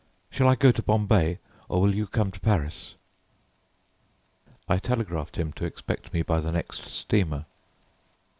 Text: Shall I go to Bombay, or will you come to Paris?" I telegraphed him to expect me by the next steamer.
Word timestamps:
Shall 0.31 0.47
I 0.47 0.55
go 0.55 0.71
to 0.71 0.81
Bombay, 0.81 1.37
or 1.69 1.79
will 1.79 1.93
you 1.93 2.07
come 2.07 2.31
to 2.31 2.39
Paris?" 2.39 2.95
I 4.67 4.79
telegraphed 4.79 5.35
him 5.37 5.53
to 5.53 5.65
expect 5.65 6.11
me 6.11 6.23
by 6.23 6.39
the 6.39 6.51
next 6.51 6.85
steamer. 6.85 7.45